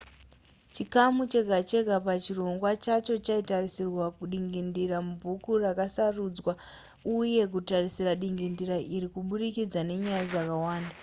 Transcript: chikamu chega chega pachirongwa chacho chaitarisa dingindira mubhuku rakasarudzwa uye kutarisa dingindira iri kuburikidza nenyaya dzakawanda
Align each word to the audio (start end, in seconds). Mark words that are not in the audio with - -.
chikamu 0.73 1.21
chega 1.31 1.57
chega 1.69 1.95
pachirongwa 2.05 2.71
chacho 2.85 3.15
chaitarisa 3.25 3.83
dingindira 4.31 4.97
mubhuku 5.07 5.51
rakasarudzwa 5.63 6.53
uye 7.17 7.43
kutarisa 7.51 8.11
dingindira 8.21 8.75
iri 8.95 9.07
kuburikidza 9.13 9.79
nenyaya 9.85 10.23
dzakawanda 10.31 10.93